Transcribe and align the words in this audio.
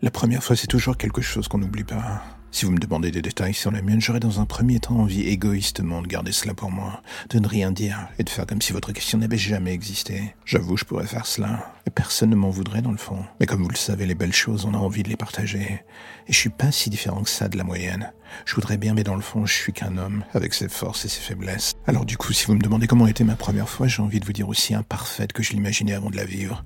La 0.00 0.12
première 0.12 0.44
fois, 0.44 0.54
c'est 0.54 0.68
toujours 0.68 0.96
quelque 0.96 1.22
chose 1.22 1.48
qu'on 1.48 1.58
n'oublie 1.58 1.82
pas. 1.82 2.22
Si 2.52 2.64
vous 2.64 2.70
me 2.70 2.78
demandez 2.78 3.10
des 3.10 3.20
détails 3.20 3.52
sur 3.52 3.72
la 3.72 3.82
mienne, 3.82 4.00
j'aurais 4.00 4.20
dans 4.20 4.38
un 4.38 4.46
premier 4.46 4.78
temps 4.78 4.94
envie 4.94 5.22
égoïstement 5.22 6.02
de 6.02 6.06
garder 6.06 6.30
cela 6.30 6.54
pour 6.54 6.70
moi, 6.70 7.02
de 7.30 7.40
ne 7.40 7.48
rien 7.48 7.72
dire 7.72 8.08
et 8.16 8.22
de 8.22 8.30
faire 8.30 8.46
comme 8.46 8.62
si 8.62 8.72
votre 8.72 8.92
question 8.92 9.18
n'avait 9.18 9.36
jamais 9.36 9.72
existé. 9.72 10.36
J'avoue, 10.44 10.76
je 10.76 10.84
pourrais 10.84 11.08
faire 11.08 11.26
cela, 11.26 11.74
et 11.84 11.90
personne 11.90 12.30
ne 12.30 12.36
m'en 12.36 12.48
voudrait 12.48 12.80
dans 12.80 12.92
le 12.92 12.96
fond. 12.96 13.24
Mais 13.40 13.46
comme 13.46 13.64
vous 13.64 13.68
le 13.68 13.76
savez, 13.76 14.06
les 14.06 14.14
belles 14.14 14.32
choses, 14.32 14.66
on 14.66 14.74
a 14.74 14.78
envie 14.78 15.02
de 15.02 15.08
les 15.08 15.16
partager. 15.16 15.82
Et 16.28 16.32
je 16.32 16.38
suis 16.38 16.48
pas 16.48 16.70
si 16.70 16.90
différent 16.90 17.24
que 17.24 17.30
ça 17.30 17.48
de 17.48 17.58
la 17.58 17.64
moyenne. 17.64 18.12
Je 18.44 18.54
voudrais 18.54 18.76
bien, 18.76 18.94
mais 18.94 19.04
dans 19.04 19.14
le 19.14 19.20
fond, 19.20 19.46
je 19.46 19.54
suis 19.54 19.72
qu'un 19.72 19.96
homme, 19.96 20.24
avec 20.34 20.54
ses 20.54 20.68
forces 20.68 21.04
et 21.04 21.08
ses 21.08 21.20
faiblesses. 21.20 21.74
Alors 21.86 22.04
du 22.04 22.16
coup, 22.16 22.32
si 22.32 22.46
vous 22.46 22.54
me 22.54 22.62
demandez 22.62 22.86
comment 22.86 23.06
était 23.06 23.24
ma 23.24 23.36
première 23.36 23.68
fois, 23.68 23.86
j'ai 23.86 24.02
envie 24.02 24.20
de 24.20 24.26
vous 24.26 24.32
dire 24.32 24.48
aussi 24.48 24.74
imparfaite 24.74 25.32
que 25.32 25.42
je 25.42 25.52
l'imaginais 25.52 25.94
avant 25.94 26.10
de 26.10 26.16
la 26.16 26.24
vivre. 26.24 26.64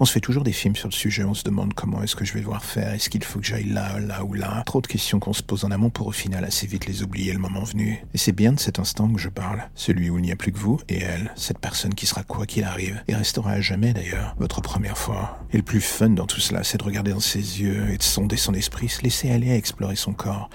On 0.00 0.04
se 0.04 0.12
fait 0.12 0.20
toujours 0.20 0.42
des 0.42 0.52
films 0.52 0.74
sur 0.74 0.88
le 0.88 0.92
sujet, 0.92 1.24
on 1.24 1.34
se 1.34 1.44
demande 1.44 1.74
comment 1.74 2.02
est-ce 2.02 2.16
que 2.16 2.24
je 2.24 2.32
vais 2.32 2.40
devoir 2.40 2.64
faire, 2.64 2.94
est-ce 2.94 3.10
qu'il 3.10 3.22
faut 3.22 3.38
que 3.38 3.46
j'aille 3.46 3.68
là, 3.68 3.98
là 4.00 4.24
ou 4.24 4.34
là. 4.34 4.62
Trop 4.66 4.80
de 4.80 4.86
questions 4.86 5.20
qu'on 5.20 5.32
se 5.32 5.42
pose 5.42 5.64
en 5.64 5.70
amont 5.70 5.90
pour 5.90 6.06
au 6.06 6.12
final 6.12 6.44
assez 6.44 6.66
vite 6.66 6.86
les 6.86 7.02
oublier 7.02 7.32
le 7.32 7.38
moment 7.38 7.62
venu. 7.62 8.04
Et 8.14 8.18
c'est 8.18 8.32
bien 8.32 8.52
de 8.52 8.60
cet 8.60 8.78
instant 8.78 9.08
que 9.08 9.20
je 9.20 9.28
parle, 9.28 9.62
celui 9.74 10.10
où 10.10 10.18
il 10.18 10.22
n'y 10.22 10.32
a 10.32 10.36
plus 10.36 10.52
que 10.52 10.58
vous 10.58 10.80
et 10.88 10.98
elle, 10.98 11.32
cette 11.36 11.58
personne 11.58 11.94
qui 11.94 12.06
sera 12.06 12.22
quoi 12.24 12.46
qu'il 12.46 12.64
arrive, 12.64 13.02
et 13.08 13.14
restera 13.14 13.52
à 13.52 13.60
jamais 13.60 13.92
d'ailleurs, 13.92 14.34
votre 14.38 14.60
première 14.60 14.98
fois. 14.98 15.38
Et 15.52 15.56
le 15.56 15.62
plus 15.62 15.80
fun 15.80 16.10
dans 16.10 16.26
tout 16.26 16.40
cela, 16.40 16.64
c'est 16.64 16.78
de 16.78 16.84
regarder 16.84 17.12
dans 17.12 17.20
ses 17.20 17.60
yeux 17.60 17.90
et 17.90 17.98
de 17.98 18.02
sonder 18.02 18.36
son 18.36 18.54
esprit, 18.54 18.88
se 18.88 19.02
laisser 19.02 19.30
aller 19.30 19.50
à 19.50 19.56
explorer 19.56 19.96
son 19.96 20.12
corps, 20.12 20.48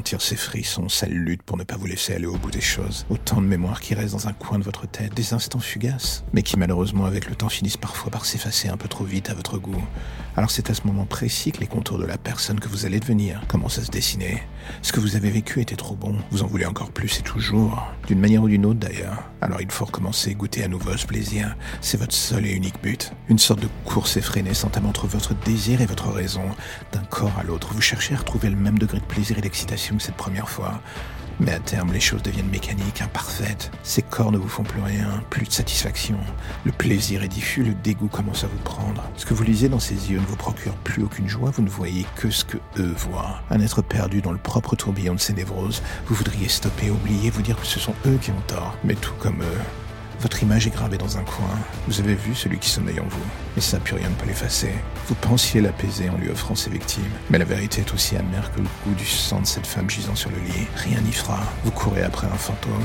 sentir 0.00 0.22
ses 0.22 0.36
frissons, 0.36 0.88
sa 0.88 1.04
lutte 1.04 1.42
pour 1.42 1.58
ne 1.58 1.62
pas 1.62 1.76
vous 1.76 1.84
laisser 1.84 2.14
aller 2.14 2.24
au 2.24 2.38
bout 2.38 2.50
des 2.50 2.62
choses. 2.62 3.04
Autant 3.10 3.42
de 3.42 3.46
mémoires 3.46 3.82
qui 3.82 3.92
restent 3.92 4.14
dans 4.14 4.28
un 4.28 4.32
coin 4.32 4.58
de 4.58 4.64
votre 4.64 4.88
tête, 4.88 5.12
des 5.12 5.34
instants 5.34 5.58
fugaces, 5.58 6.24
mais 6.32 6.42
qui 6.42 6.58
malheureusement 6.58 7.04
avec 7.04 7.28
le 7.28 7.34
temps 7.34 7.50
finissent 7.50 7.76
parfois 7.76 8.10
par 8.10 8.24
s'effacer 8.24 8.70
un 8.70 8.78
peu 8.78 8.88
trop 8.88 9.04
vite 9.04 9.28
à 9.28 9.34
votre 9.34 9.58
goût. 9.58 9.84
Alors 10.36 10.50
c'est 10.50 10.70
à 10.70 10.74
ce 10.74 10.86
moment 10.86 11.06
précis 11.06 11.52
que 11.52 11.60
les 11.60 11.66
contours 11.66 11.98
de 11.98 12.06
la 12.06 12.16
personne 12.16 12.60
que 12.60 12.68
vous 12.68 12.86
allez 12.86 13.00
devenir 13.00 13.42
commencent 13.48 13.78
à 13.78 13.84
se 13.84 13.90
dessiner. 13.90 14.42
Ce 14.80 14.92
que 14.92 15.00
vous 15.00 15.16
avez 15.16 15.30
vécu 15.30 15.60
était 15.60 15.76
trop 15.76 15.96
bon, 15.96 16.16
vous 16.30 16.42
en 16.42 16.46
voulez 16.46 16.66
encore 16.66 16.92
plus 16.92 17.18
et 17.18 17.22
toujours, 17.22 17.82
d'une 18.06 18.20
manière 18.20 18.42
ou 18.42 18.48
d'une 18.48 18.64
autre 18.64 18.78
d'ailleurs. 18.78 19.24
Alors 19.40 19.60
il 19.60 19.70
faut 19.70 19.84
recommencer, 19.84 20.34
goûter 20.34 20.62
à 20.62 20.68
nouveau 20.68 20.96
ce 20.96 21.06
plaisir. 21.06 21.56
C'est 21.80 21.98
votre 21.98 22.14
seul 22.14 22.46
et 22.46 22.52
unique 22.52 22.80
but. 22.82 23.12
Une 23.28 23.38
sorte 23.38 23.60
de 23.60 23.68
course 23.84 24.16
effrénée 24.16 24.54
s'entame 24.54 24.86
entre 24.86 25.06
votre 25.06 25.34
désir 25.34 25.80
et 25.80 25.86
votre 25.86 26.08
raison, 26.08 26.44
d'un 26.92 27.04
corps 27.04 27.38
à 27.38 27.42
l'autre. 27.42 27.74
Vous 27.74 27.80
cherchez 27.80 28.14
à 28.14 28.18
retrouver 28.18 28.50
le 28.50 28.56
même 28.56 28.78
degré 28.78 28.98
de 28.98 29.04
plaisir 29.04 29.38
et 29.38 29.40
d'excitation 29.40 29.96
que 29.96 30.02
cette 30.02 30.16
première 30.16 30.48
fois. 30.48 30.80
Mais 31.40 31.52
à 31.52 31.58
terme, 31.58 31.92
les 31.92 32.00
choses 32.00 32.22
deviennent 32.22 32.50
mécaniques, 32.50 33.00
imparfaites. 33.00 33.70
Ces 33.82 34.02
corps 34.02 34.30
ne 34.30 34.36
vous 34.36 34.48
font 34.48 34.62
plus 34.62 34.82
rien, 34.82 35.22
plus 35.30 35.46
de 35.46 35.52
satisfaction. 35.52 36.18
Le 36.64 36.72
plaisir 36.72 37.22
est 37.22 37.28
diffus, 37.28 37.64
le 37.64 37.72
dégoût 37.72 38.08
commence 38.08 38.44
à 38.44 38.46
vous 38.46 38.58
prendre. 38.58 39.02
Ce 39.16 39.24
que 39.24 39.32
vous 39.32 39.42
lisez 39.42 39.70
dans 39.70 39.78
ces 39.78 40.12
yeux 40.12 40.20
ne 40.20 40.26
vous 40.26 40.36
procure 40.36 40.74
plus 40.74 41.02
aucune 41.02 41.28
joie, 41.28 41.50
vous 41.50 41.62
ne 41.62 41.70
voyez 41.70 42.04
que 42.14 42.30
ce 42.30 42.44
que 42.44 42.58
eux 42.78 42.94
voient. 42.94 43.40
Un 43.50 43.60
être 43.60 43.80
perdu 43.80 44.20
dans 44.20 44.32
le 44.32 44.38
propre 44.38 44.76
tourbillon 44.76 45.14
de 45.14 45.20
ces 45.20 45.32
névroses. 45.32 45.82
Vous 46.06 46.14
voudriez 46.14 46.48
stopper, 46.48 46.90
oublier, 46.90 47.30
vous 47.30 47.42
dire 47.42 47.58
que 47.58 47.66
ce 47.66 47.80
sont 47.80 47.94
eux 48.06 48.18
qui 48.20 48.30
ont 48.32 48.42
tort. 48.46 48.76
Mais 48.84 48.94
tout 48.94 49.14
comme 49.18 49.40
eux, 49.40 49.60
votre 50.20 50.42
image 50.42 50.66
est 50.66 50.70
gravée 50.70 50.98
dans 50.98 51.16
un 51.16 51.22
coin. 51.22 51.48
Vous 51.88 51.98
avez 52.00 52.14
vu 52.14 52.34
celui 52.34 52.58
qui 52.58 52.68
sommeille 52.68 53.00
en 53.00 53.08
vous. 53.08 53.24
Et 53.56 53.60
ça, 53.60 53.78
plus 53.78 53.94
rien 53.94 54.08
ne 54.10 54.14
peut 54.14 54.26
l'effacer. 54.26 54.72
Vous 55.08 55.14
pensiez 55.14 55.62
l'apaiser 55.62 56.10
en 56.10 56.18
lui 56.18 56.28
offrant 56.28 56.54
ses 56.54 56.70
victimes. 56.70 57.10
Mais 57.30 57.38
la 57.38 57.46
vérité 57.46 57.80
est 57.80 57.94
aussi 57.94 58.16
amère 58.16 58.52
que 58.52 58.60
le 58.60 58.68
goût 58.84 58.94
du 58.94 59.06
sang 59.06 59.40
de 59.40 59.46
cette 59.46 59.66
femme 59.66 59.88
gisant 59.88 60.14
sur 60.14 60.30
le 60.30 60.38
lit. 60.38 60.66
Rien 60.76 61.00
n'y 61.00 61.12
fera. 61.12 61.40
Vous 61.64 61.70
courez 61.70 62.02
après 62.02 62.26
un 62.26 62.36
fantôme. 62.36 62.84